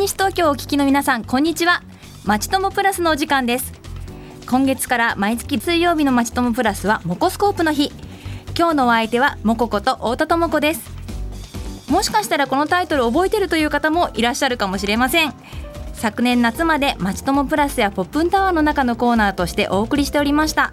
[0.00, 1.82] 西東京をお聞きの皆さんこんにちは。
[2.24, 3.74] まちともプラスのお時間です。
[4.48, 7.92] 今月から毎月水曜日のまちともプラスはモコスコープの日。
[8.56, 10.90] 今日のお相手はモコこと太田智子です。
[11.90, 15.34] もしかしたらこのタイトル覚えてるという方もいらっしゃるかもしれません。
[15.92, 20.72] 昨年夏までまちともプラスやポップンタワーの中のコーナーとしてお送りしておりました。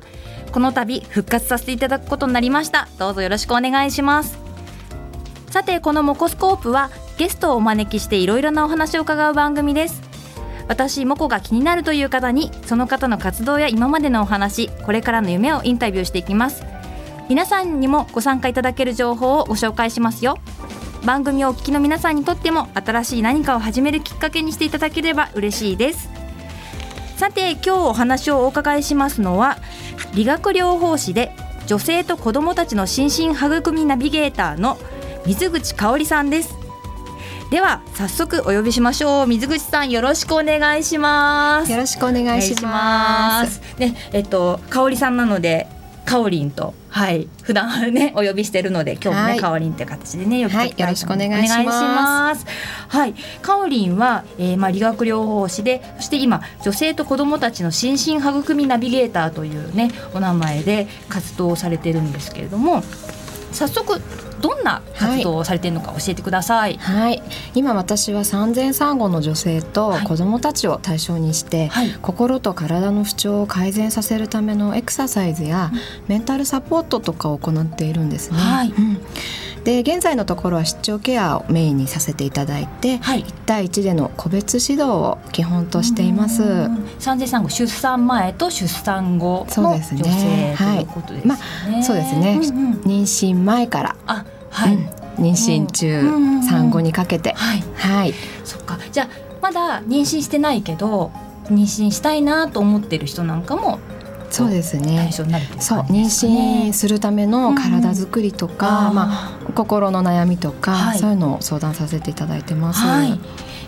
[0.53, 2.87] この度復活させていただくことになりました。
[2.97, 4.39] どうぞよろしくお願いします。
[5.51, 10.01] さてこのモコスコープはゲストをお招きしていろいろなお話を伺う番組です。
[10.67, 16.63] 私モコが気になるという方にその方の活動や今までのお話これからの夢をインタビューしていきます。
[17.27, 20.37] 皆さんにもご参加いただける情報をご紹介しますよ。
[21.05, 26.09] 番組をお聞きの皆さんにとっても新しい何かを始めるきっかけにしていただければ嬉しいです。
[27.15, 29.57] さて今日お話をお伺いしますのは
[30.13, 31.31] 理学療法士で
[31.65, 34.77] 女性と子どもたちの心身育みナビゲーターの
[35.25, 36.66] 水口香織さんです。
[37.49, 39.27] では早速お呼びしましょう。
[39.27, 41.71] 水口さんよろしくお願いします。
[41.71, 43.61] よろしくお願いします。
[43.79, 45.67] ねえっと香織さんなので
[46.03, 52.45] かおりんとはい普段ねお呼びしてるので今日もね、はい、かおりんという形でね呼びはい、よろしくお願いします。
[52.89, 53.13] はい。
[53.41, 62.83] かおりんは、えー、まあ理学療法士でそして今女性と子どもたちの心身育みナビゲーターというねお名前で活動をされてるんですけれども
[63.53, 64.01] 早速
[64.41, 66.77] どんな活動をされているのか教えてください。
[66.77, 67.21] はい、
[67.55, 75.71] 今私は産前産後の女性と子どもたちを対象にして、はい、心と体の不調を改善させるためのエクササイズや、
[76.07, 78.37] メンタルサポートとかを行っているんですね。
[78.37, 78.99] はい、うん
[79.67, 86.69] で現在のところは出張ケアをメインにさせていただいて、はい、1対1での個別指導を基本としています。
[86.99, 91.35] 産前産後出産前と出産後の女性ということですね。
[91.35, 94.85] まあ、そうですね、うんうん、妊娠前からあ、はい、うん、
[95.17, 96.01] 妊娠中、
[96.47, 98.13] 産後にかけて、はい、はい、
[98.45, 98.79] そっか。
[98.93, 99.09] じゃあ
[99.41, 101.11] まだ妊娠してないけど
[101.49, 103.79] 妊娠したいなと思ってる人なんかも
[104.29, 105.09] そうですね。
[105.11, 112.81] そう妊娠するための体づくりとか、うん、まあ心の悩みとか、はい、そういうのを相談させていただいてます。
[112.81, 113.19] はい。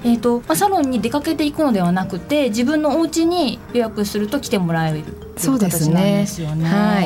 [0.02, 5.04] えーとまあ、サロンに出かけていくのではなくて自分のお家に予約すると来てもらえる
[5.36, 6.26] そうですね。
[6.26, 6.66] すね。
[6.66, 7.02] は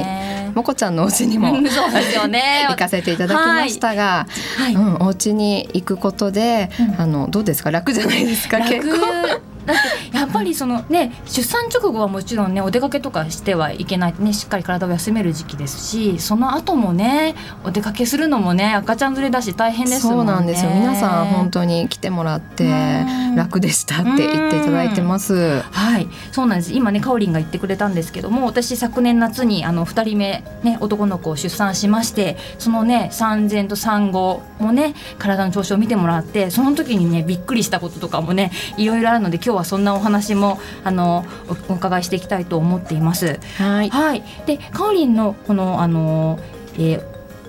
[0.52, 0.52] い。
[0.56, 2.66] もこちゃんのお家にも そうですよね。
[2.69, 4.28] 行かせていただきましたが、
[4.58, 7.72] はい、うん、お家に行くことで、うん、あのどうですか？
[7.72, 8.59] 楽じゃないですか？
[8.59, 9.53] 結構。
[9.66, 9.78] だっ
[10.12, 20.31] てやっぱりそのね出産直後はもちろんねお出かけとかしてはいけないねしっかり体を休める時期ですしその後もねお出かけするのもね赤ちゃん連れだし大変ですもんね。
[20.31, 25.62] そうなんですよ皆さん本当に来てもらって楽でしたって言っていただいてます。
[25.62, 41.25] はいそうなんです今ねかおりんが言ってくれたんですけども私昨年夏にあの2人目ね男の子を出産しましてそのね産前と産後もね体の調子を見てもらってその時にねびっくりしたこととかもねいろいろあるので今日日はそんなお話もあの
[41.69, 43.40] お伺いしていきたいと思っています。
[43.58, 46.40] はい、はい、でかおりんのこのあの、
[46.75, 47.03] えー、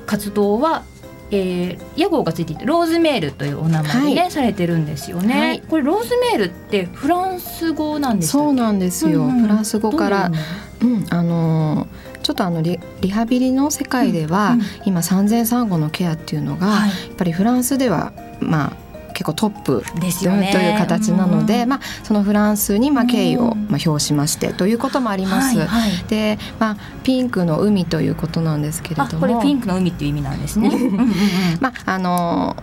[0.07, 0.83] 活動は
[1.31, 10.31] えー、屋号がついていてローズメールというお名前でね、はい、されてるんですよね、はい、これローズメールってフランス語なんですそうなんですよ、うん、フランス語から
[10.83, 18.84] うんあのー、ちょっとあのリリハビリの世界では、うんうん、今産前産後のケアっていうのが、はい、やっぱりフランスではまあ
[19.15, 25.57] 結構トップですよ、ね、という形なので、まあ、そのフランスにまあ敬意をまあ表しましてということもあります。
[25.57, 29.09] はいはい、で、まあ、ピンクの海ということなんですけれども。
[29.21, 30.71] これピンクの海っていう意味なんですね。
[31.61, 32.57] まああの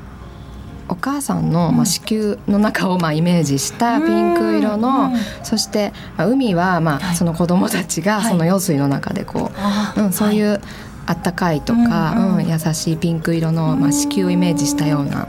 [0.89, 9.51] お母さんの、まあ、子宮の中をまあイメージしたピンク色の、そして、まあ、海は、まあ、その子供たちがその用水の中でこ
[9.97, 10.59] う、うん、そういう
[11.05, 15.27] あったかいとか、うん優しいピンク色の、まあ、子宮をイメージしたような。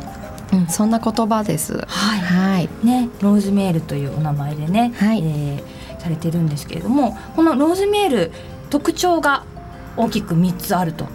[0.53, 1.75] うん、そんな言葉です。
[1.87, 2.21] はい。
[2.21, 8.33] はい、ね、ローズメールというお名前でね、はい、えー、されてるんですけれども、このローズメール
[8.71, 9.45] 特徴が
[9.97, 11.07] 大きく三つあると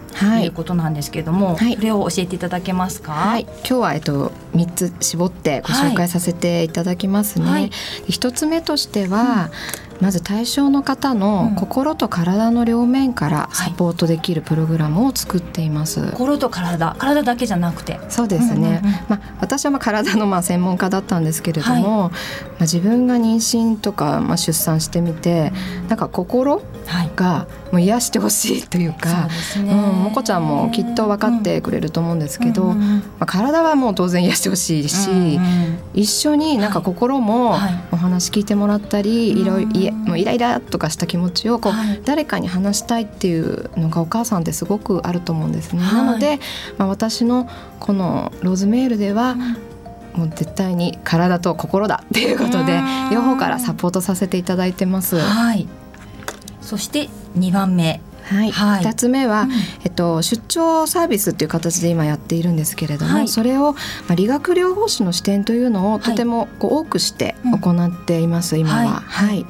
[0.42, 0.46] い。
[0.46, 3.12] うことなんですけれども、はい、それを教えていただけますか？
[3.12, 7.44] はい、今日はえっと三つ絞ってご紹介させていただきますね。
[7.44, 7.70] はい、
[8.08, 9.50] 一つ目としては、
[9.82, 16.00] うんまず対象の方の心と体の両面からサポートできるプログラムを作っています。
[16.00, 18.00] はい、心と体、体だけじゃなくて。
[18.08, 18.80] そうですね。
[18.82, 25.52] うんうんうん、まあ私はまあ体のまあ専門家だったんですけれども、はい、まあ自分が妊娠とかまあ出産してみて、
[25.88, 26.62] なんか心
[27.18, 37.56] がもう癒してほしいというか、うん、もこちゃんもきっと分かってくれると思うんですけど、うんうん、まあ体はもう当然癒してほしいし、うんうん、一緒になんか心も
[37.92, 45.82] お話聞いてもらったり、はい、いろいろもうイライラとかした気持ちをこう、はい、誰かに話したいっていうのがお母さんってすごくあると思うんですね。
[45.82, 46.38] はい、なので、
[46.78, 47.48] まあ、私の
[47.80, 49.36] このローズメールでは、
[50.14, 52.80] もう絶対に体と心だっていうことで
[53.12, 55.16] 両方からサポートさせていただいてます。
[55.16, 55.68] はい、
[56.68, 58.02] そして2番目。
[58.24, 59.52] はい、はい、2つ目は、うん、
[59.84, 63.78] えっと、出張サービスっていう形で今やっているんですけれども、はい、それを、ま
[64.10, 69.00] あ、理学療法士の視点というのをとてもこう多くして行っています、今は。
[69.00, 69.46] はい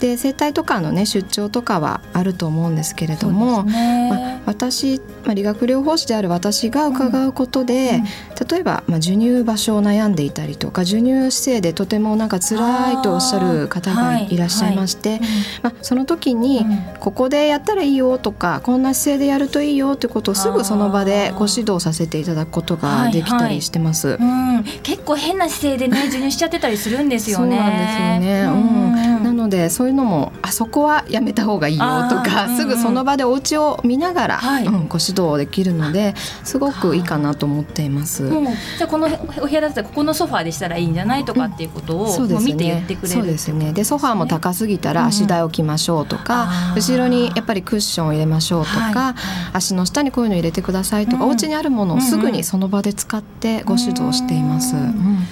[0.00, 8.00] で整体とかのね出張とかはあると思うんですけれども、ね、まあ、私、まあ、理学療法士である私が伺うことで、
[8.40, 15.18] うん、例えば、まあ、授乳場所を悩んでいたりとか授乳姿勢でとてもなんか辛いとおっしゃる方がいらっしゃいまして、はい。
[15.18, 15.28] はい、
[15.62, 16.64] まあ、その時に、
[16.98, 24.08] ここでやったらいいよとかこんな姿勢でやるといいよってことをすぐその場でご指導させていただくことができたりしてます。
[24.08, 24.56] はいはい。
[24.56, 27.56] うん、結構変な姿勢でね授乳しちゃってたりするんですよね。
[27.56, 29.09] そうなんですよね、うん、な
[29.40, 36.14] のでそういうのもあそこはやめた方がいいよとか、うんうん、すぐその場でお家を見ながら、はい、うん、ご指導できるので
[36.44, 38.24] すごくいいかなと思っています。
[38.24, 39.08] うん、じゃあこの
[39.38, 43.72] お部屋だったらここのソファーでしたらいいんじゃないとかっていうことを、うん、ね、見て言ってくれるそうですね。
[43.72, 49.14] でソファーも高すぎたら足台置きましょうとか、後ろにやっぱりクッションを入れましょうとか、はい、
[49.54, 54.76] 足の下にこういうの入れてくださいとか、うん、お家にあるものをすぐにその場で使ってご指導しています。
[54.76, 55.26] うん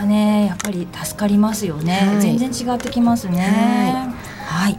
[0.00, 3.40] はねやっぱり助かりますよね、はい、全然違ってきますね。
[4.46, 4.78] はい、は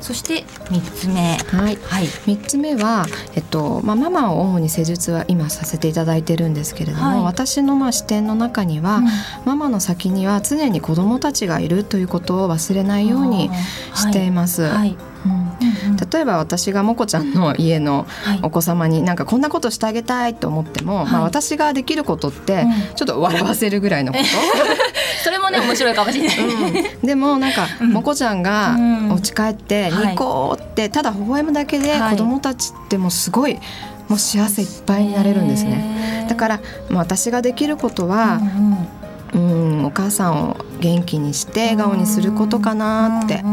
[0.00, 1.36] そして三つ目。
[1.36, 9.06] はい、はい、3つ目は、えっとまあ、ママを主に施術は今させていただいてるんですけれども、はい、私のまあ視点の中には、うん、
[9.44, 13.50] ママの先には常に子どもたちがいるということを忘れないように
[13.94, 14.62] しています。
[14.62, 15.47] はい、うん、
[16.12, 18.06] 例えば私がもこちゃんの家の
[18.42, 24.24] お子様になんかこんなことしてあげたいと思っても、はい、まあ、私ができることってちょっと笑わせるぐらいのこと、
[25.24, 28.76] それもね面白いかもしれない、うん、でもなんか、もこちゃんが
[29.10, 33.58] お家帰ってニコってただ微笑むだけで子供たちってもうすごい
[34.08, 36.26] もう幸せいっぱいになれるんですね。
[36.28, 38.40] だから、まあ、私ができることは、
[39.34, 43.44] うん、お母さんを元気にして笑顔にすることかなって。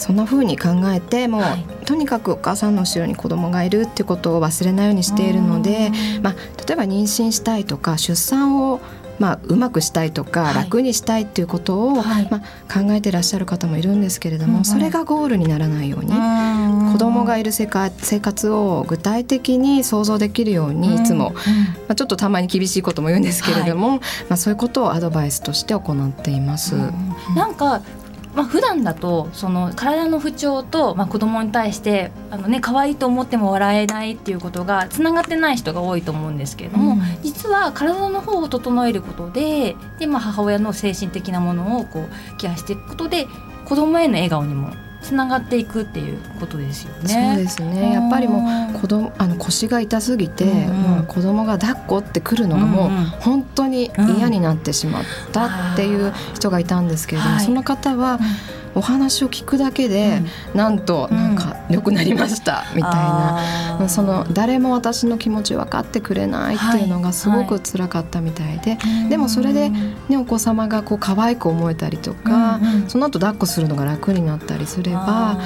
[0.00, 5.92] そんな風に考えてもう、はい、とにかくお母さんの後ろに子供がいるってことを忘れないようにしているので、
[6.22, 6.34] まあ、
[6.66, 8.80] 例えば妊娠したいとか出産を
[9.20, 12.40] まあ、うまくしたいとか、はい、楽にしたいっていうことを、はい、まあ、
[12.72, 16.10] 考えてらっしゃる方もいるんですけれども、うんうん、それがゴールにならないように
[16.92, 21.40] 子供がいる生活を具体的に想像できるようにいつも、ま
[21.90, 26.76] あ、ちょっとたまに厳しいことも言うんですけれども、はい、まあ、そういうことをアドバイスとして行っています。
[27.36, 27.82] なんか
[28.40, 43.26] まあ普段だとその体の不調と、まあ、子供に対してあの、ね可愛いと思っても笑えないっていうことがつながってない人が多いと思うんですけれども、うん、実は体の方を整えることでで、まあ、母親の精神的なものをこうケアしていくことで
[43.66, 44.70] 子供への笑顔にも
[45.02, 47.34] つながっていくっていうことですよね。
[47.34, 47.92] そうですね。
[47.92, 58.14] やっぱりもう子供あの腰が痛すぎて、うん、もう子供が抱っこってくるのがもう本当に嫌になってしまったっていう人がいたんですけれども、うん、その方は。
[58.14, 58.16] う
[58.56, 60.22] んお話を聞くだけで、
[60.52, 75.38] うん、なんとなんか良くなりましたみたいな、うん、その誰も私の気持ち分かってくれないっていうのがすごく辛かったみたいで、はいはい、でもそれで、ね、お子様がこう可愛く思えたりとか、うんうん、その後抱っこするのが楽になったりすれば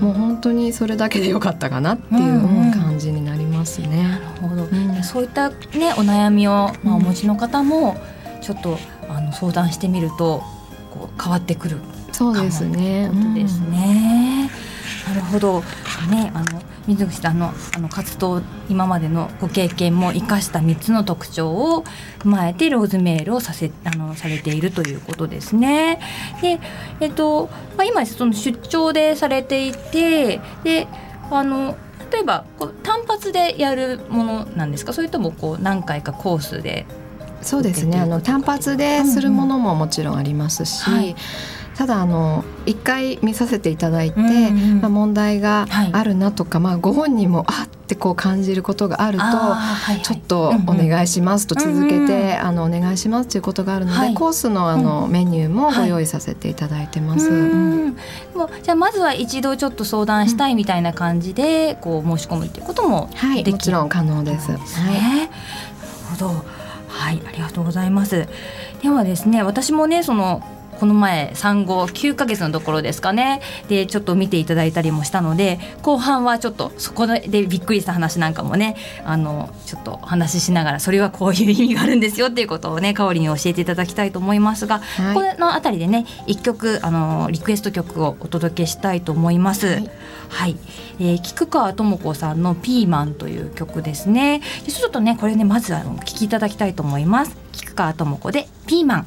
[0.00, 2.40] もう本当にそれだけでよかったかなっていう
[2.72, 4.02] 感じになりますね。
[4.04, 5.56] なるほど、そういった、ね、
[5.96, 7.96] お悩みを、まあ、お持ちの方も
[8.42, 8.78] ちょっと
[9.08, 10.42] あの相談してみると
[10.92, 11.78] こう変わってくる
[12.16, 13.10] そうですね。
[13.12, 14.50] ことですね。
[15.06, 15.62] なるほど。
[16.10, 21.84] ね、あの水口さんのあの活動今までのご経験も生かした3つの特徴を
[22.20, 26.00] 踏まえてローズメールをさせあのされているということですね。
[26.42, 26.60] で、
[27.00, 30.86] えっとまあ、今その出張でされていてで
[31.30, 31.76] あの
[32.12, 34.92] 例えばこう単発でやるものなんですか？
[34.92, 36.86] それともこう何回かコースで？
[37.42, 41.16] そうですねあの単発でするものももちろんありますし、うんうんはい
[41.76, 44.30] ただあの一回見させていただいて、うんう
[44.76, 57.28] ん、まあ、問題があるなとか、はい、まあ、ご本人もあってこう感じることがあると、はいはい、ちょっとお願いしますと続けて、あのお願いしますということがあるので、はい、コースのあの、メニューもご用意させていただいてます。
[57.28, 57.96] うん、
[58.62, 64.48] じゃあまずは一度ちょっと相談したいみたいな感じでこう申し込むっていうこともはい、もちろん可能です。
[64.48, 65.28] です、ね、はい、なる
[66.10, 66.66] ほど。
[66.88, 68.26] はい、ありがとうございます。
[68.82, 70.42] ではですね、私もね、その
[70.76, 89.66] この前産後9ヶ月のところですかねでちょっと見ていただいたりもしたので後半はちょっとそこでびっくりした話なんかもねあのちょっとお話ししながらそれはこういう意味があるんですよっていうことをね香りに教えていただきたいと思いますが、はい、この辺りでね一曲あのリクエスト曲をお届けしたいと思います。
[89.66, 89.90] はい、
[90.28, 90.56] はい、
[91.00, 94.40] えー、菊川智子さんの「ピーマン」という曲ですね。
[94.64, 97.36] でちょっとねこれねまずあの聞きいただきたいと思います。
[97.52, 99.06] 菊川智子でピーマン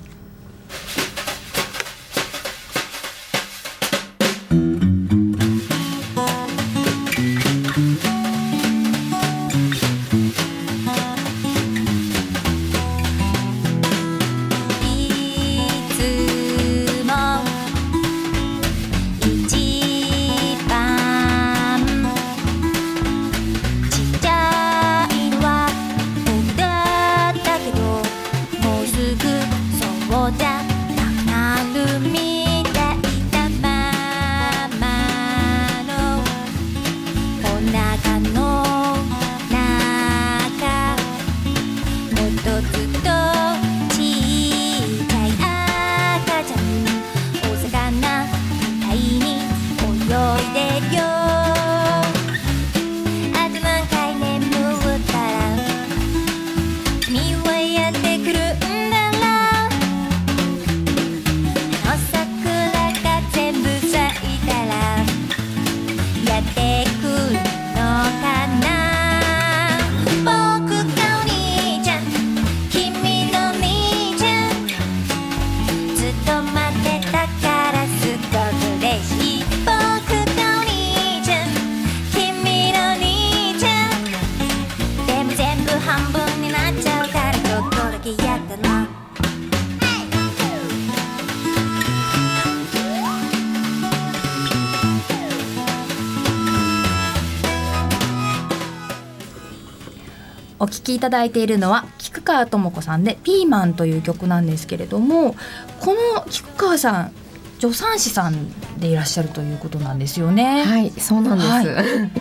[100.59, 105.35] お聴きいただいているのは菊川智子さんで「ピーマン」という曲なんですけれども
[105.79, 107.11] この菊川さん
[107.59, 108.49] 助産師さん
[108.79, 110.63] でいらっしゃるということなんですよね。
[110.63, 112.11] はいそうなんです、はい、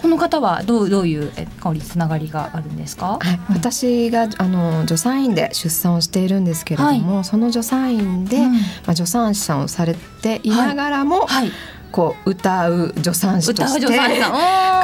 [0.00, 1.30] この方はどうどういう
[1.60, 11.52] 香りつながりがあるんですか、はい、私があの助産院で出産をしているんですけれども、はい、その助産院で、うん、まあ、助産師さんをされていながらも、はい
[11.90, 13.86] こう歌う助産師として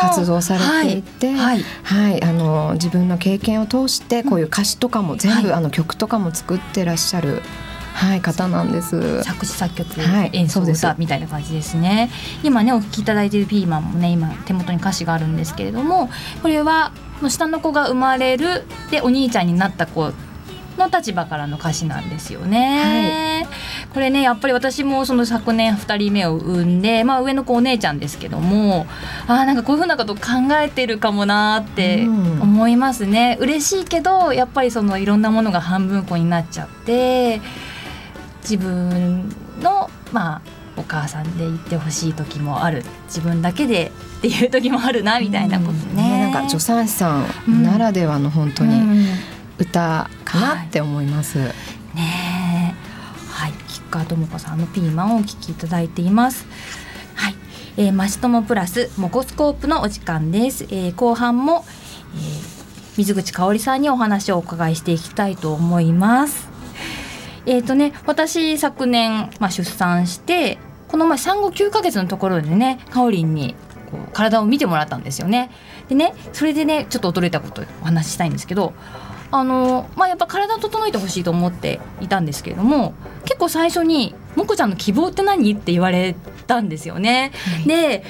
[0.01, 7.43] 活動されていて、はい、はい、あの自分の経験を通してこういう歌詞とかも全部、あの曲とかも作ってらっしゃる。
[7.95, 9.23] はい、方なんです。
[9.23, 12.11] 作詞作曲、はい、演奏歌みたいな感じですね。
[12.43, 16.11] 今ねお聴きいただいているピーマンもね今手元に歌詞があるんですけれども、
[16.43, 16.93] これは
[17.29, 20.13] 下の子が生まれるでお兄ちゃんになった子
[20.78, 23.45] の立場からの歌詞なんですよね。
[23.45, 28.87] はい、これねやっぱり私もその昨年2人目を産んで、まあ、上の子お姉ちゃんですけども
[29.26, 30.21] あなんかこういうふうなこと考
[30.61, 33.37] えてるかもなって思いますね。
[33.38, 37.40] うん、嬉しいけどやっぱりそのいろんなものが半分こになっちゃって
[38.43, 39.28] 自分
[39.61, 40.43] のまあ
[40.76, 45.78] お母さんで言ってほしい時もある自分だけでっていう時もあるなみたいなことね。
[45.90, 49.07] うん、ねなんか助産師さんならではの本当に、うん
[49.59, 51.39] 歌かなって思います。
[51.39, 51.49] はい、
[51.97, 52.75] ね
[53.31, 56.47] はい、吉川智子さんのピーマンをお聞きいただいています。
[57.15, 57.35] はい、
[57.77, 60.65] えー、マシトモプラスモコスコープのお時間です。
[60.65, 61.65] えー、後半も、
[62.15, 66.49] えー、水口香織さんにお話をお伺いしていきたいと思います。
[67.47, 70.59] えっ、ー、とね、私昨年まあ出産して
[70.89, 73.55] この前産後9ヶ月のところでね、かおりんに
[73.91, 75.51] こう体を見てもらったんですよね。
[75.89, 78.73] でね、それでね、ちょっと驚いたことをお話ししたいんですけど、
[79.37, 86.14] あのまあ、やっぱ体整えてほしいと思っていたんですけれども結構最初に「もこちゃんの希望って何?」って言われ
[86.47, 87.33] たんですよね。
[87.57, 88.05] はい、で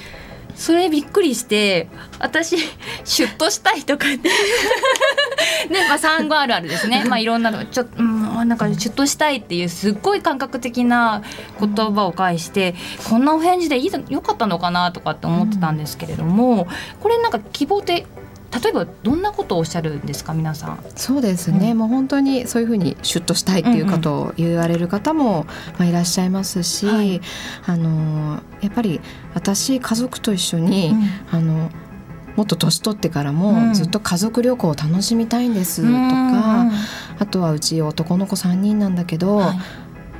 [0.54, 1.88] それびっくりして
[2.18, 2.58] 私
[3.04, 4.28] シュッとしたいとかって
[5.72, 11.22] ねまあ産後あるあるですねまあいろんなのちょっと、うん、なんかシュッとしたいっていうすっごい感覚的な
[11.58, 12.74] 言葉を返して
[13.08, 16.68] こんなお返事でいいよかったのかなとかって思ってたんですけれども
[17.00, 18.06] これなんか希望って
[18.62, 20.78] 例えばどんなことをおっしゃるんですか皆さん？
[20.96, 25.46] そうですね、うん、もう本当にそういうふうにシュッとしたいっていうことを言われる方も、
[25.78, 27.20] まあ、いらっしゃいますし、はい、
[27.66, 29.00] あのやっぱり
[29.34, 30.90] 私家族と一緒に、
[31.32, 31.70] うん、あの
[32.36, 36.72] もっと年取ってからもずっと家族旅行を楽しみたいんですとか、うん、
[37.18, 39.58] あとはうち男の子3人なんだけど、はい。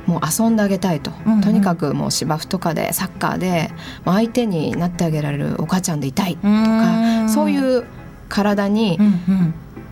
[0.05, 3.71] もう遊んであげたいと、うんうん、とにかくもう芝生とかでサッカーで
[4.05, 7.87] 相手になってあげられるお母ちゃんでいたいとかそういう
[8.29, 8.99] 体に、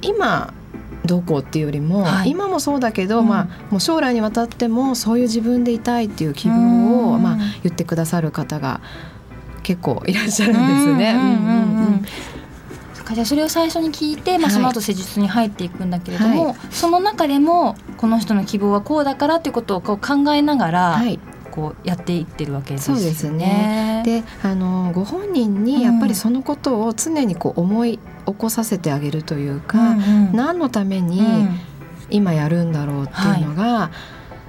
[0.01, 0.53] 今
[1.05, 8.81] どうこうっていうよりも、はい、今もそうだけど、うん、まあ、もう将来にわたってもそういう自分でいたいっていう希望を、まあ、言ってくださる方が
[9.63, 11.15] 結構いらっしゃるんですね。
[13.13, 21.19] じゃあそれを最初に聞いて、まあ、その後施術に入っていくんだけれども、はい、その中でもこの人の希望はこうだからということをこう考えながら、はい、
[21.51, 22.97] こうやっていってるわけですね。
[22.97, 24.01] そうですね。
[24.05, 30.01] であのご本人にやっぱりそのことを常にこう思い起こさせてあげるというか、うんう
[30.31, 31.21] ん、何のために、
[32.09, 33.91] 今やるんだろうっていうのが、は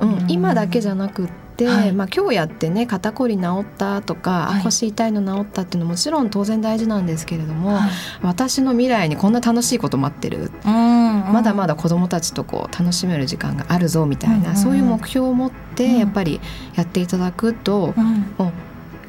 [0.02, 7.90] い、うん、今だけじゃなくって、はい、まあ、今日やってね肩こり治ったとか、はい、腰痛いの治ったっていうのももちろん当然大事なんですけれども、はい、
[8.22, 16.40] 私の未来にこんな楽しいこと待ってる、まだまだ子どもたちとこう楽しめる時間があるぞみたいな、そういう目標を持ってやっぱり
[16.74, 18.52] やっていただくと、うん、もう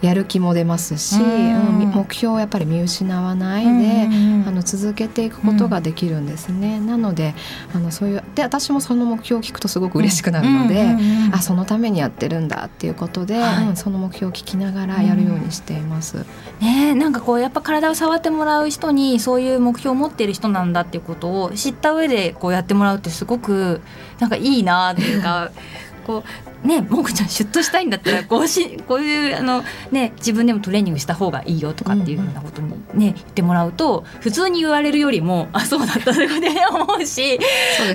[0.02, 4.08] やる気も出ますし、うん、目標をやっぱり見失わないで、
[4.48, 6.80] あの続けていくことができるんですね。
[6.80, 7.36] なので
[7.74, 10.96] あのそういうで私もその目標を聞くとすごく嬉しくなるので、
[11.32, 16.26] あそのためにやってるんだっていうことで、はい、その目標を聞きながらやるようにしています。
[16.60, 23.82] ねなんかこうやっぱ体を触ってもらう人にそういう目標を持っている人なんだっていうことを知った上でこうやってもらうってすごく
[24.20, 25.52] なんかいいなっていうか。
[26.06, 26.24] こ
[26.64, 36.30] うねもこちゃんシュッとしたいんだったら こうしこういうあの、ね、自分でもトレーニングした方がいいよとかっていうふうなことにね、言ってもらうと普通に言われるよりもあそうだったという
[36.72, 37.40] 思うし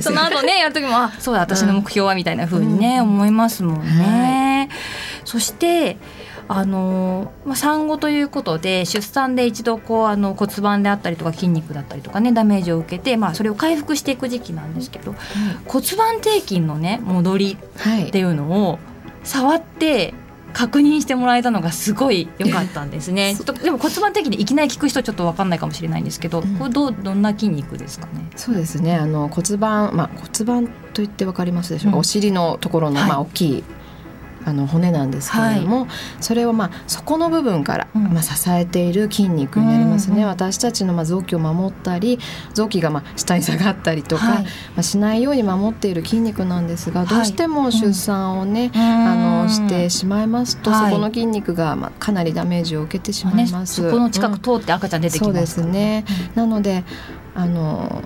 [0.00, 4.69] その後ねやる時もあそうだ私の目標はみたいなふうにね、思いますもんね。
[4.69, 4.76] はい、
[5.25, 5.97] そして
[6.52, 15.14] あのまあ、産後ということで出産で一度こうあの骨盤であったりとか筋肉だったりとかねダメージを受けて、まあ、それを回復していく時期なんですけど、
[15.66, 17.57] 骨盤底筋のね戻り
[18.07, 18.78] っていうのを
[19.23, 20.12] 触って
[20.52, 23.37] 確認してもらえたのがすごい良かったんですね。
[23.62, 28.28] でも骨盤的にいきなり聞く人ちょっと分かんないかもしれないんですけど、うん、これどどんな筋肉ですかね？
[28.35, 28.97] そうですね。
[28.97, 31.97] あの骨盤まあ骨盤と言って分かりますでしょうか？
[31.97, 33.64] うん、お尻のところの、まあ大きい
[34.44, 35.88] あの骨なんですけれども、はい、
[36.20, 42.18] それをまあ底の部分から、まあ、支えている筋肉になりますね、うん、私たちのまあ臓器を守ったり
[42.54, 53.82] 臓器がまあ下に下がったりとか、はい、まあ、しないように守っている筋肉なんですがどうしても出産をね、あのしてしまいますと、そこの筋肉がまあかなりダメージを受けてしまいます。
[53.82, 56.04] ね、そこの近く通って赤ちゃん出てきます、ね、そうですね、
[56.35, 56.85] なので
[57.35, 58.02] あの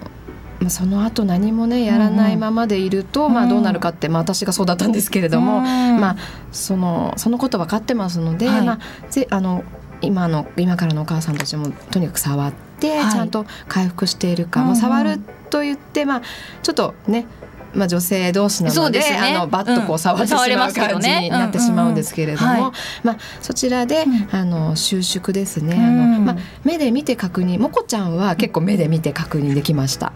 [0.64, 6.16] まあ、その後何もねやらないままでいると、うん、まあ、どうなるかって、まあ、私がそうだったんですけれども、うん、まあ、
[6.52, 9.62] そのそのこと分かってますので、はい、まあ、ぜあの
[10.00, 16.22] 今の今からのお母さんたちもとにかく触って、ちゃんと回復しているか、まあ、触ると言って、まあ、
[16.62, 17.26] ちょっとね
[17.74, 19.06] まあ、女性同士なので、ね、
[19.36, 30.12] あのバッとこう触ってしまう感じになってしまうんですけれども、まあ、そちらで、あの収縮ですね、あのまあ、目で見て確認もこちゃんは結構目で見て確認できました、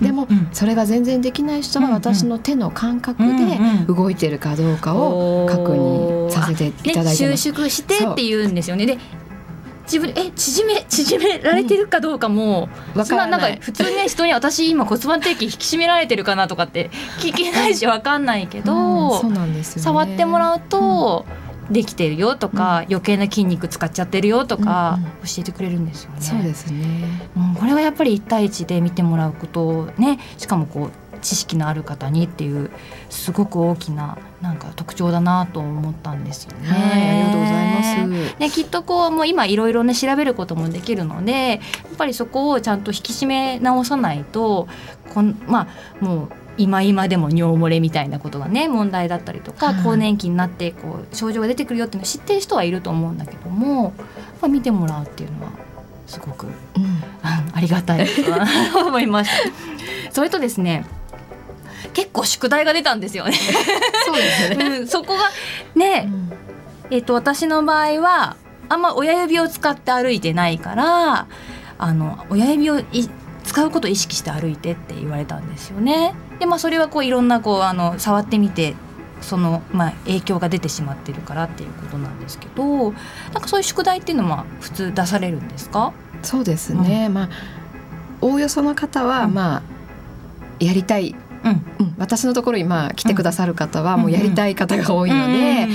[0.00, 7.22] でも、それが全然できない人は私の手の感覚で動いてるかどうかを確認させていただいて。
[7.22, 8.86] 収縮してって言うんですよね。
[8.86, 8.98] で
[9.92, 19.22] 自分え縮め縮められてるかどうかも、うん、そんななんか普通ね人に私今骨盤底筋引き締められてるかなとかって 聞けないし分かんないけど、
[19.62, 21.26] 触ってもらうと、
[21.70, 26.20] できてるよとか、うん、余計な筋肉使っちゃってるよとか教えてくれるんですよね。
[26.20, 32.70] そうですね、うん、これはやっぱり一対一で見てもらうことねしかもこう知識のある方にっていう
[33.08, 34.18] すごく大きな
[34.72, 36.68] 特徴だなと思ったんですよね。
[36.68, 38.38] はい、ありがとうございます。
[38.38, 41.56] ね、きっとこうもう今いろいろね調べることもできるのでや
[41.92, 44.68] っぱりそこをちゃんと引き締め直さないと
[45.12, 45.68] こんま
[46.00, 53.94] あもう今今でも尿漏れみたいなことがね問題だったりとか、更年期になってこう症状が出てくるよっていうのを知ってる人はいると思うんだけども、
[54.40, 55.52] まあ、見てもらうっていうのは
[56.06, 56.52] すごく、うん、
[57.22, 60.12] ありがたいと思いました。
[60.12, 60.84] それとですね
[61.94, 63.32] 結構宿題が出たんですよね。
[64.06, 65.30] そうですよね、うん、そこが
[65.74, 66.08] ね、
[66.88, 68.36] うん、えっ、と私の場合は
[68.68, 71.26] あんま親指を使って歩いてないから
[71.78, 72.80] あの親指を
[73.44, 76.14] 使うことを意識して歩いてって言われたんですよね。
[76.38, 78.74] でまあそれはこういろんなこうあの触ってみて
[79.20, 82.94] その、まあ、影響が出てしまってるからっていうことなんですけどなん
[83.40, 85.92] かそういう宿題っていうのは普通出されるんですか？
[86.22, 87.28] そうですね、うん、まあ
[88.20, 89.62] おおよその方は、まあ
[90.60, 95.68] やりたいうん、私のところにまあ来てくださる方はもうやりたい方が多いので。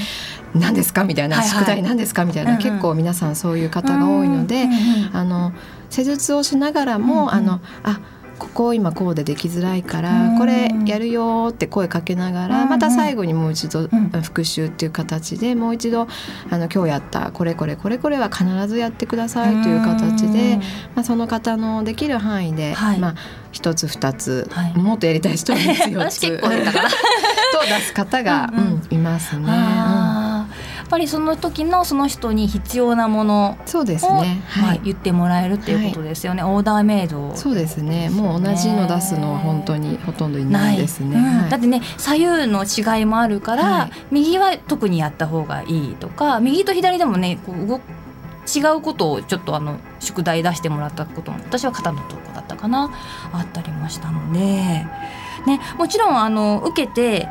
[0.56, 4.67] 何ですかみたいな、宿題何ですかみたいな、結構皆さんそういう方が多いので、
[5.13, 5.51] あの
[5.89, 7.99] 施術をしながらも、あのあ
[8.38, 13.88] ここ今こうでできづらいからこれやるよって声かけながらまた最後にもう一度
[14.21, 16.08] 復習っていう形でもう一度
[16.49, 20.58] あの今日やったこれこれこれこれは必ずやってくださいという形で
[20.95, 23.15] まあその方のできる範囲でまあ
[23.58, 26.48] 一つ二つもっとやりたい人は4つ と
[27.65, 28.54] 出す方が
[28.91, 29.48] いますね。
[30.88, 38.10] っぱりその時のその人に必要なものそうですね、はい、言ってもらえるっていうことですよね、はい、オーダーメイド、そうですね。
[38.10, 40.78] もう同じの出すのは本当にほとんどいない。
[40.78, 47.82] ですね、うん、だってね左右の違いもあるから、右は特にやった方がいいとか右と左でもねこう動
[48.55, 52.91] 違うことをちょっとあの宿題出してもらったことも私は肩のとこだったかな。
[53.33, 54.88] あったりもしたので、ね、
[55.77, 57.27] もちろんあの受けて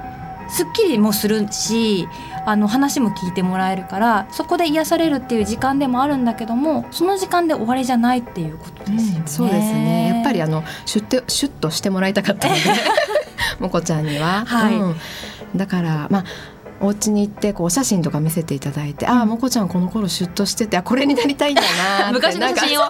[0.49, 2.09] すっきりもするし
[2.45, 9.21] あの話も聞いてもらえるからそこで癒されるっていう時間でもあるんだけどもその時間で終わりじゃないっていうことですよね。
[9.21, 10.09] うん、そうですね。
[10.15, 12.61] やっぱりあのシュッシュッとしてもらいたかったので。
[13.59, 14.45] もこちゃんには。
[14.47, 14.97] はい、うん、
[15.57, 16.25] だからまあ
[16.81, 21.63] お家に行ってこうお写真とか見せていただいて、うん、ああもこちゃんこの頃シュッとしててあこれになりたいんだ
[22.03, 22.85] な昔の写真を。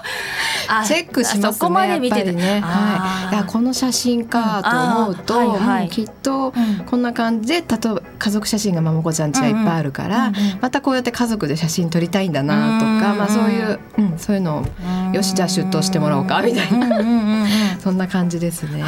[0.86, 1.52] チェックしますね。
[1.52, 2.32] そこまで見てて。
[2.32, 2.60] ね。
[2.60, 3.34] はい。
[3.34, 6.52] いやこの写真かと思うと、はいはい、きっと
[6.86, 17.46] こんな感じで例えば家族写真がまもこちゃんちはいっぱいあるから、うんうん、またこうやって家族で写真撮りたいんだなとか、まあそういう、うん、そういうのをよしじゃあ出頭してもらおうかみたいな、
[17.80, 18.84] そんな感じですね。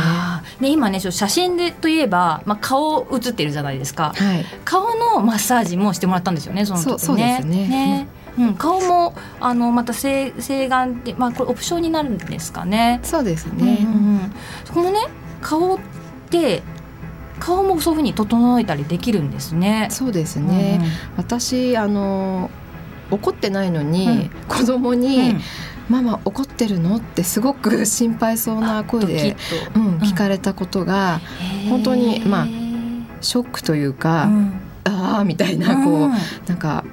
[0.61, 4.13] で今ね写真でといえば、まあ顔写ってるじゃないですか。
[4.17, 6.99] はい、顔のマッサージもしてもらったんですよねその時ね。
[6.99, 7.69] そうですね。
[7.69, 13.01] ねうん、顔もあのまた整整顔ってまあこれオプションになるんですかね。
[13.03, 13.79] そうですね。
[13.83, 14.33] うんうん、
[14.73, 15.01] このね
[15.41, 15.79] 顔っ
[16.31, 16.63] て
[17.41, 19.89] 顔もそういうふうに整えたりできるんですね。
[19.91, 20.81] そうですね。
[20.81, 22.51] うん、私あの
[23.11, 25.41] 怒ってないのに、うん、子供に、うん
[25.89, 29.37] ママ怒ってるのってすごく心配そうな声で、
[29.75, 31.21] うん、聞かれたことが、
[31.71, 32.47] 本当にまあ
[33.21, 36.13] ショックというか、うん、ああみたいなこう、うん、
[36.47, 36.85] なんか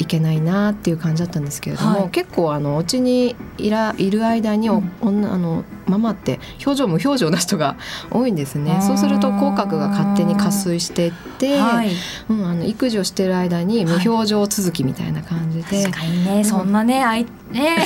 [0.00, 7.76] いけないなっていう感じだったんですけれども、はい、結構あのお家にいらいる間に、うん、女あのママって表情無表情な人が
[8.10, 8.80] 多いんですね。
[8.80, 11.90] そうすると口角が勝手に加水していって、はい、
[12.30, 17.76] うん、あの育児をしている間に無表情続きみたいな感じで、確かにね、そんなねあいね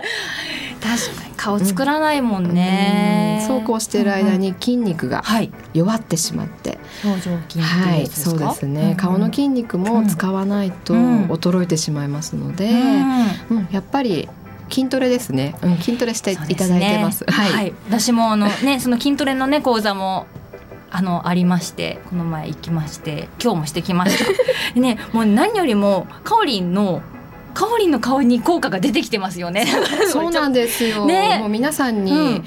[0.80, 1.30] 確かに。
[1.36, 5.24] 顔作らないもんね、うん、そうこうしている間に筋肉が
[5.72, 12.68] 弱ってしまって、表情筋はいそうですね、顔の筋肉も使わないと衰えてしまいますので、
[13.50, 13.68] うん。
[13.70, 14.28] やっぱり
[14.70, 17.18] 筋トレですね、うん、筋トレしていただいてます。
[17.18, 20.26] すね、はい、はい、私もあのねその筋トレのね講座も
[20.90, 24.24] あのありましてこの前行きまして今日もしてきました。
[24.78, 27.02] ねもう何よりもかおりんの
[27.54, 29.66] かおりんの顔に効果が出てきてますよね。
[30.10, 31.06] そうなんですよ。
[31.06, 32.42] ね、もう皆さんに、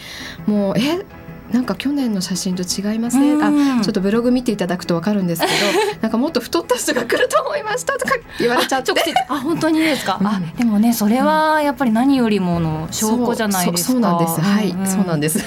[0.47, 1.03] うん、もうえ
[1.51, 5.53] なんか去年の写真と違いますね、うん、あちょっとブログ見ていただくとわかるんですけど
[6.01, 8.91] なんかもっと太った人が来ると思いましたとか言われちゃって。
[9.29, 13.91] あ本当にですか、うん、あでもねそれはやっぱり何よりもの証拠じゃないですか。
[13.91, 14.41] そうなんです。
[14.41, 15.45] はい、うん、そうなんです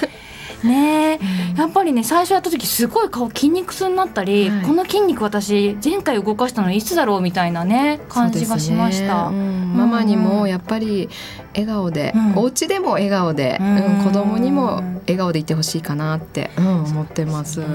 [0.63, 1.19] ね、
[1.51, 11.09] うん、やっぱりね最初やった時すごい顔筋肉痛になったり、はい、この筋肉私前回動かしたのいつだろうみたいなね感じがしました、ねうん、ママにもやっぱり
[11.53, 14.03] 笑顔で、うん、お家でも笑顔で、うん。
[14.03, 17.65] 子供にも笑顔でいてほしいかなって、うん、思ってます、ね、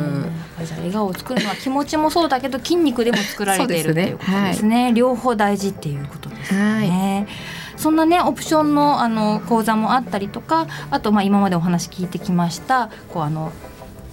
[0.64, 13.50] じゃ笑顔を作るのは気持ちもそうだけど筋肉でも作られているっていうことですね、はい、両方大事っていうことですね、はいそんなねオプションのあの講座もあったりとかあとまあ今までお話聞いてきましたこうあの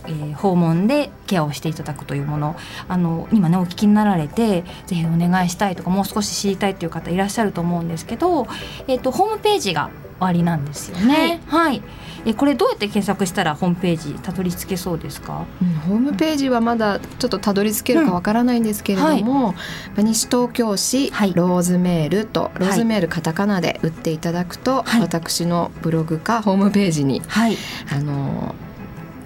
[0.09, 2.55] えー、訪問でケアをしていただくというもの。
[2.87, 8.47] あの今ねお聞きになられてぜひお願いしたいとかもう少し知りたいという方いらっしゃると思うんですけど、
[8.87, 11.41] えーとホームページが終わりなんですよね。
[11.47, 11.81] はい、はい、
[12.25, 19.43] えこれどうやって検索したらホームページたどり着けそうですか、うん、ホームページはまだちょっとたどり着けるかわからないんですけれども、うん。
[19.45, 19.53] は
[19.97, 27.57] い、西東京市ローズメールと、ローズメールカタカナで打っていただくと、はい、私のブログかホームページに、はい、
[27.91, 28.55] あの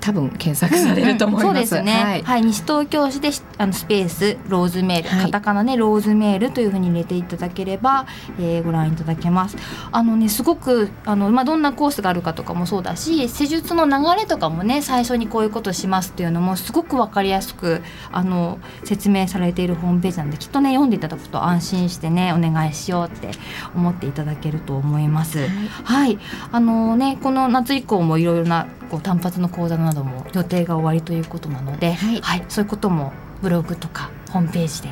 [0.04, 1.46] 多分検索されると思います。
[1.46, 2.04] うんうん、そうですね。
[2.04, 8.06] はい、はい、西東京市であのスペースローズメール、はい、カタカナねローズメールというふうに入れていただければ、
[8.38, 9.56] えー、ご覧いただけます。
[9.94, 23.32] あのねすごくあのまあどんなコースがあるかとかもそうだし、施術の流れとかもね最初にこういうことしますっていうのもすごくわかりやすくあの説明されているホームページなんできっとね読んでいただくと安心してねお願いしようって
[23.74, 25.40] 思っていただけると思います。
[25.40, 25.50] はい、
[25.84, 26.20] はい、
[26.52, 34.90] あのねこの夏以降もいろいろなこう単発の講座なども予定が終わりということなので、はい、はい、そういうこともブログとかホームページで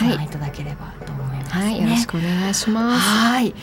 [0.00, 1.64] ご覧いただければと思います、ね。
[1.64, 3.00] はい、よろしくお願いします。
[3.00, 3.54] はい。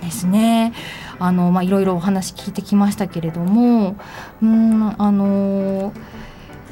[0.00, 0.72] ですね。
[1.18, 3.96] あのまあいろいろお話聞いてきましたけれども、
[4.40, 5.92] うんあの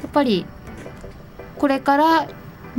[0.01, 0.45] やっぱり
[1.57, 2.27] これから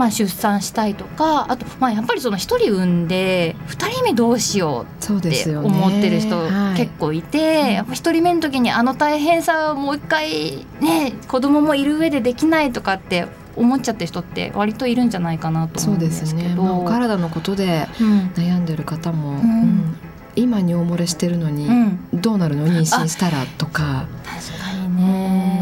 [0.00, 6.40] まあ、出産したいとかあと、まあ、やっぱりその1人産んで2人目どうしようって思ってる人
[6.74, 16.54] 結構いて、ねはい、1人目の時にあの大変さをもう一回ね子供もいる上でできないとかって思っちゃってる人って割といるんじゃないかなと思うんですけど、ね。
[16.54, 17.86] まあ、お体のことで
[18.34, 19.36] 悩んでる方も、うん。
[19.36, 19.96] うん、
[20.34, 21.68] 今尿漏れしてるのに
[22.14, 22.66] どうなるの？
[22.66, 24.06] 妊娠したらとか。
[24.24, 25.59] 確かにね、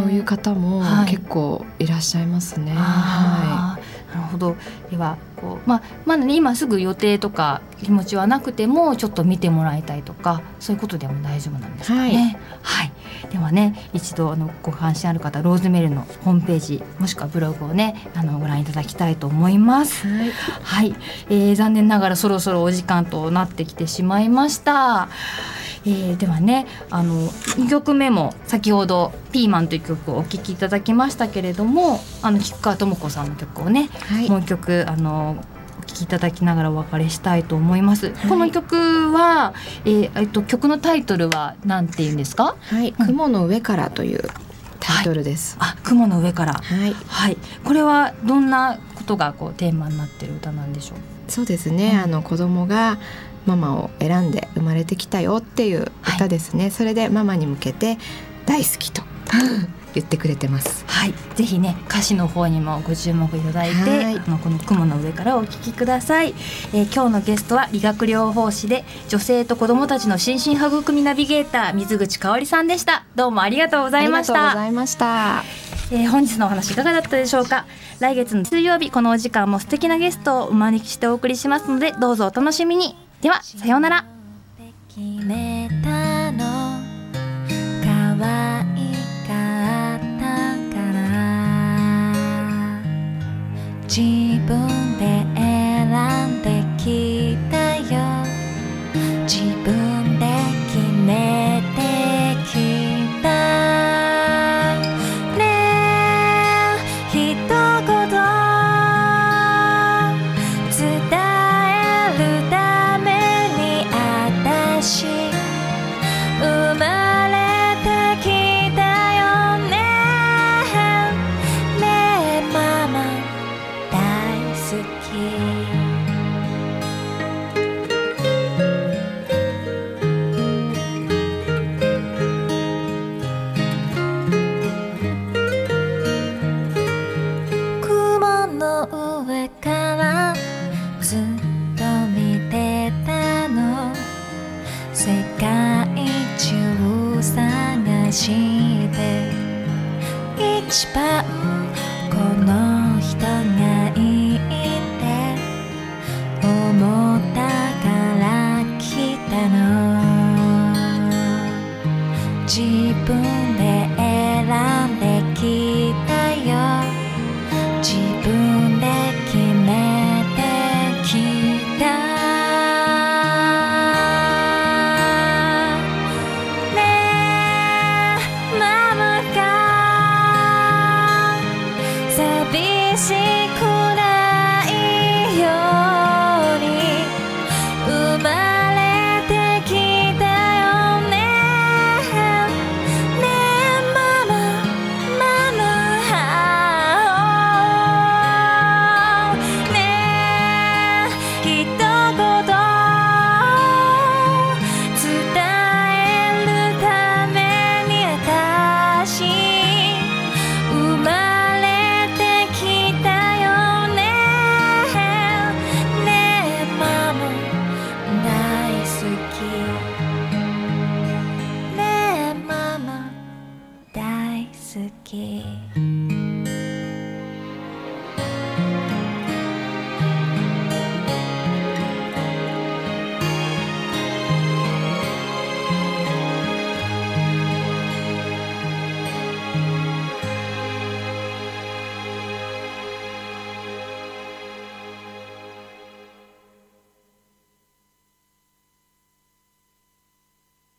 [0.00, 2.72] そういう方も結構いらっしゃいますね。
[2.74, 4.56] はい、なるほど
[4.90, 12.38] ではこう、まあ、まだね今すぐ予定とか気持ちはなくてもちょっと見てもらいたいとかそういうことでも大丈夫なんですかね。
[12.62, 12.92] はい、は
[13.28, 20.06] い、ではね一度あのご関心ある方ローズメルのホームページもしくはブログをねあのご覧いただきたいと思います。
[20.06, 20.30] はい、
[20.62, 20.94] はい、
[21.28, 25.08] えー、残念ながらそろそろお時間となってきてしまいました。
[25.86, 35.36] えー、ではねあの2曲目も先ほど「ピーマン」という曲をお聴きいただきましたけれどもあの菊川智子さんの曲をね、はい、もう一曲あの
[35.80, 38.12] お聴きいただきながらお別れしたいと思います。
[38.14, 39.54] はい、この曲は、
[39.86, 42.56] えー、えっと曲のタイトルは何て言うんですか？
[42.60, 44.22] はい、うん、雲の上からという
[44.78, 45.56] タイトルです。
[45.58, 46.52] はい、あ、雲の上から。
[46.52, 46.94] はい。
[47.08, 47.38] はい。
[47.64, 50.98] これはどんなことがこうテーマになってる歌なんでしょう？
[51.28, 51.92] そうですね。
[51.94, 52.98] うん、あの子供が
[53.46, 57.98] ママを選んで生まれてきたよっていう歌ですね、はい、それでママに向けて
[58.46, 59.02] 大好きと
[59.94, 60.84] 言ってくれてます。
[60.86, 66.34] はい、ぜひね歌詞の方にもご注目いただいて、はい、あのこの雲の上からお聞きください、
[66.72, 73.04] えー、今日のゲストは理学療法士で女性と子どもたちの心身育みナビゲーター水口香織さんでした。
[73.16, 74.34] どうもありがとうございました。
[74.34, 75.44] ありがとうございました。
[75.92, 77.66] えー、本日のお話いかがだったでしょうか？
[77.98, 84.04] 来月の水曜日このお時間も素敵なゲストをお招きしてお送りしますのでどうぞお楽しみにではさようなら。